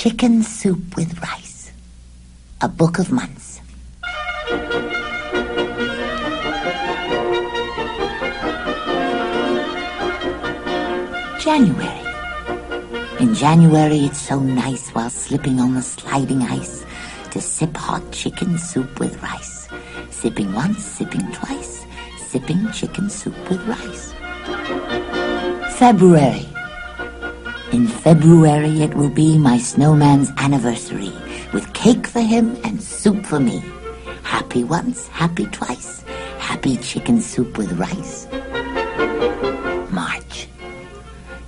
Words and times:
Chicken 0.00 0.42
Soup 0.42 0.96
with 0.96 1.20
Rice. 1.20 1.72
A 2.62 2.68
Book 2.70 2.98
of 2.98 3.12
Months. 3.12 3.60
January. 11.38 12.00
In 13.18 13.34
January, 13.34 13.98
it's 14.06 14.22
so 14.22 14.40
nice 14.40 14.88
while 14.92 15.10
slipping 15.10 15.60
on 15.60 15.74
the 15.74 15.82
sliding 15.82 16.40
ice 16.44 16.86
to 17.32 17.38
sip 17.38 17.76
hot 17.76 18.10
chicken 18.10 18.56
soup 18.56 18.98
with 18.98 19.22
rice. 19.22 19.68
Sipping 20.08 20.50
once, 20.54 20.82
sipping 20.82 21.30
twice, 21.32 21.84
sipping 22.16 22.72
chicken 22.72 23.10
soup 23.10 23.36
with 23.50 23.60
rice. 23.68 24.14
February. 25.76 26.49
In 27.72 27.86
February, 27.86 28.82
it 28.82 28.94
will 28.94 29.08
be 29.08 29.38
my 29.38 29.56
snowman's 29.56 30.32
anniversary 30.38 31.12
with 31.52 31.72
cake 31.72 32.04
for 32.04 32.20
him 32.20 32.58
and 32.64 32.82
soup 32.82 33.24
for 33.24 33.38
me. 33.38 33.62
Happy 34.24 34.64
once, 34.64 35.06
happy 35.06 35.46
twice, 35.46 36.02
happy 36.38 36.76
chicken 36.78 37.20
soup 37.20 37.56
with 37.56 37.70
rice. 37.74 38.26
March. 39.92 40.48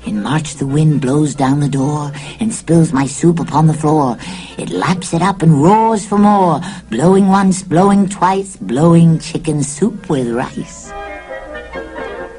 In 0.07 0.23
March, 0.23 0.55
the 0.55 0.67
wind 0.67 1.01
blows 1.01 1.35
down 1.35 1.59
the 1.59 1.69
door 1.69 2.13
and 2.39 2.55
spills 2.55 2.93
my 2.93 3.07
soup 3.07 3.41
upon 3.41 3.67
the 3.67 3.75
floor. 3.75 4.17
It 4.59 4.71
laps 4.71 5.13
it 5.15 5.23
up 5.23 5.43
and 5.43 5.61
roars 5.61 6.07
for 6.07 6.19
more, 6.19 6.61
blowing 6.89 7.27
once, 7.27 7.65
blowing 7.65 8.09
twice, 8.09 8.57
blowing 8.57 9.19
chicken 9.19 9.65
soup 9.65 10.09
with 10.09 10.31
rice. 10.31 10.93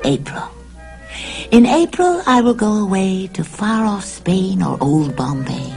April. 0.05 0.52
In 1.53 1.67
April, 1.67 2.19
I 2.25 2.41
will 2.41 2.55
go 2.55 2.73
away 2.81 3.27
to 3.33 3.43
far 3.43 3.85
off 3.85 4.03
Spain 4.03 4.63
or 4.63 4.75
old 4.81 5.15
Bombay 5.15 5.71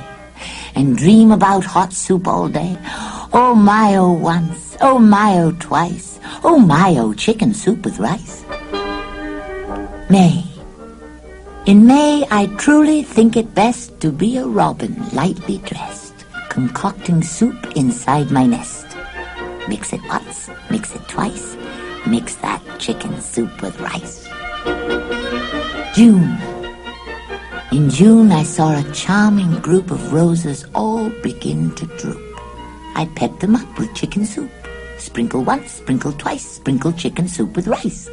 and 0.74 0.96
dream 0.96 1.30
about 1.30 1.64
hot 1.66 1.92
soup 1.92 2.26
all 2.26 2.48
day. 2.48 2.78
Oh 3.34 3.54
my, 3.54 3.94
oh 3.96 4.12
once, 4.12 4.78
oh 4.80 4.98
my, 4.98 5.36
oh 5.36 5.52
twice, 5.60 6.18
oh 6.42 6.58
my, 6.58 6.96
oh 6.96 7.12
chicken 7.12 7.52
soup 7.52 7.84
with 7.84 7.98
rice. 7.98 8.42
May. 10.08 10.46
In 11.66 11.86
May, 11.86 12.24
I 12.30 12.46
truly 12.56 13.02
think 13.02 13.36
it 13.36 13.54
best 13.54 14.00
to 14.00 14.10
be 14.10 14.38
a 14.38 14.46
robin 14.46 14.96
lightly 15.12 15.58
dressed, 15.58 16.24
concocting 16.48 17.20
soup 17.22 17.76
inside 17.76 18.30
my 18.30 18.46
nest. 18.46 18.86
Mix 19.68 19.92
it 19.92 20.00
once, 20.08 20.48
mix 20.70 20.94
it 20.94 21.06
twice, 21.06 21.54
mix 22.06 22.36
that 22.36 22.62
chicken 22.78 23.20
soup 23.20 23.60
with 23.60 23.78
rice. 23.78 24.26
June. 25.96 26.36
In 27.72 27.88
June, 27.88 28.30
I 28.30 28.42
saw 28.42 28.78
a 28.78 28.92
charming 28.92 29.60
group 29.60 29.90
of 29.90 30.12
roses 30.12 30.66
all 30.74 31.08
begin 31.22 31.74
to 31.76 31.86
droop. 31.96 32.20
I 32.94 33.08
pep 33.16 33.40
them 33.40 33.56
up 33.56 33.78
with 33.78 33.94
chicken 33.94 34.26
soup. 34.26 34.50
Sprinkle 34.98 35.42
once, 35.42 35.72
sprinkle 35.72 36.12
twice, 36.12 36.46
sprinkle 36.46 36.92
chicken 36.92 37.26
soup 37.26 37.56
with 37.56 37.66
rice. 37.66 38.10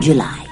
July. 0.00 0.46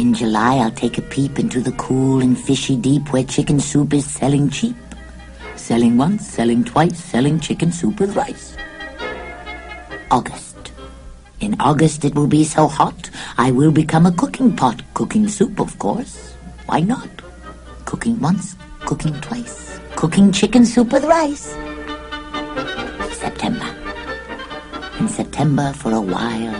In 0.00 0.14
July, 0.14 0.56
I'll 0.56 0.72
take 0.72 0.98
a 0.98 1.02
peep 1.02 1.38
into 1.38 1.60
the 1.60 1.78
cool 1.78 2.20
and 2.20 2.36
fishy 2.36 2.74
deep 2.74 3.12
where 3.12 3.22
chicken 3.22 3.60
soup 3.60 3.94
is 3.94 4.04
selling 4.04 4.50
cheap. 4.50 4.74
Selling 5.54 5.96
once, 5.96 6.26
selling 6.26 6.64
twice, 6.64 6.98
selling 6.98 7.38
chicken 7.38 7.70
soup 7.70 8.00
with 8.00 8.16
rice. 8.16 8.56
August. 10.10 10.51
In 11.42 11.56
August, 11.58 12.04
it 12.04 12.14
will 12.14 12.28
be 12.28 12.44
so 12.44 12.68
hot, 12.68 13.10
I 13.36 13.50
will 13.50 13.72
become 13.72 14.06
a 14.06 14.12
cooking 14.12 14.54
pot. 14.54 14.80
Cooking 14.94 15.26
soup, 15.26 15.58
of 15.58 15.76
course. 15.80 16.34
Why 16.66 16.78
not? 16.78 17.10
Cooking 17.84 18.20
once, 18.20 18.54
cooking 18.86 19.20
twice, 19.20 19.80
cooking 19.96 20.30
chicken 20.30 20.64
soup 20.64 20.92
with 20.92 21.02
rice. 21.02 21.56
September. 23.10 23.66
In 25.00 25.08
September, 25.08 25.72
for 25.72 25.90
a 25.90 26.00
while, 26.00 26.54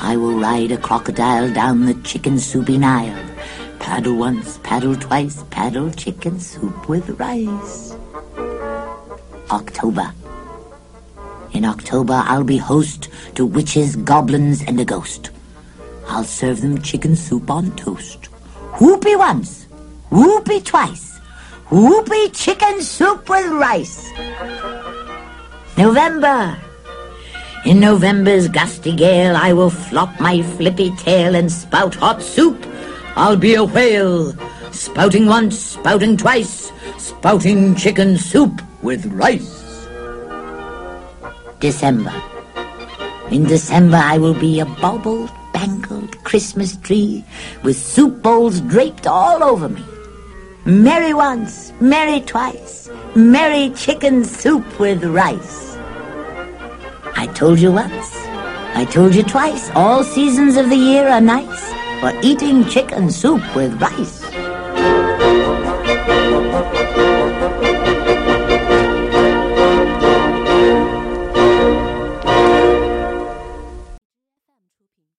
I 0.00 0.16
will 0.16 0.38
ride 0.38 0.70
a 0.70 0.78
crocodile 0.78 1.52
down 1.52 1.86
the 1.86 1.94
chicken 2.04 2.38
soupy 2.38 2.78
Nile. 2.78 3.18
Paddle 3.80 4.14
once, 4.14 4.58
paddle 4.62 4.94
twice, 4.94 5.42
paddle 5.50 5.90
chicken 5.90 6.38
soup 6.38 6.88
with 6.88 7.18
rice. 7.18 7.96
October. 9.50 10.14
In 11.52 11.64
October, 11.64 12.22
I'll 12.26 12.44
be 12.44 12.58
host 12.58 13.08
to 13.34 13.44
witches, 13.44 13.96
goblins, 13.96 14.62
and 14.62 14.78
a 14.80 14.84
ghost. 14.84 15.30
I'll 16.08 16.24
serve 16.24 16.60
them 16.60 16.80
chicken 16.80 17.16
soup 17.16 17.50
on 17.50 17.74
toast. 17.76 18.26
Whoopee 18.80 19.16
once, 19.16 19.66
whoopee 20.10 20.60
twice, 20.60 21.18
whoopee 21.70 22.30
chicken 22.30 22.82
soup 22.82 23.28
with 23.28 23.46
rice. 23.46 24.10
November. 25.76 26.56
In 27.66 27.80
November's 27.80 28.48
gusty 28.48 28.94
gale, 28.94 29.36
I 29.36 29.52
will 29.52 29.70
flop 29.70 30.18
my 30.20 30.42
flippy 30.42 30.90
tail 30.96 31.34
and 31.34 31.50
spout 31.50 31.94
hot 31.94 32.22
soup. 32.22 32.66
I'll 33.16 33.36
be 33.36 33.54
a 33.54 33.64
whale, 33.64 34.34
spouting 34.72 35.26
once, 35.26 35.58
spouting 35.58 36.16
twice, 36.16 36.72
spouting 36.96 37.74
chicken 37.74 38.16
soup 38.16 38.62
with 38.82 39.04
rice. 39.06 39.59
December. 41.60 42.12
In 43.30 43.44
December, 43.44 43.98
I 43.98 44.16
will 44.16 44.34
be 44.34 44.60
a 44.60 44.64
baubled, 44.66 45.30
bangled 45.52 46.16
Christmas 46.24 46.76
tree 46.78 47.22
with 47.62 47.76
soup 47.76 48.22
bowls 48.22 48.62
draped 48.62 49.06
all 49.06 49.44
over 49.44 49.68
me. 49.68 49.84
Merry 50.64 51.12
once, 51.12 51.72
merry 51.80 52.20
twice, 52.20 52.90
merry 53.14 53.70
chicken 53.70 54.24
soup 54.24 54.80
with 54.80 55.04
rice. 55.04 55.76
I 57.16 57.26
told 57.34 57.58
you 57.58 57.72
once, 57.72 58.16
I 58.74 58.86
told 58.90 59.14
you 59.14 59.22
twice, 59.22 59.70
all 59.74 60.02
seasons 60.02 60.56
of 60.56 60.70
the 60.70 60.76
year 60.76 61.08
are 61.08 61.20
nice 61.20 61.72
for 62.00 62.18
eating 62.22 62.64
chicken 62.64 63.10
soup 63.10 63.42
with 63.54 63.80
rice. 63.80 64.24